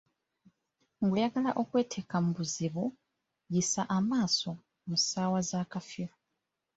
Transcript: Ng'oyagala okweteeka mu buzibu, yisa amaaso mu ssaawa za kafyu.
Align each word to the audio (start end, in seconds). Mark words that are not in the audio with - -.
Ng'oyagala 1.03 1.51
okweteeka 1.61 2.15
mu 2.25 2.31
buzibu, 2.37 2.85
yisa 3.53 3.81
amaaso 3.97 4.51
mu 4.87 4.95
ssaawa 5.01 5.39
za 5.49 5.61
kafyu. 5.71 6.07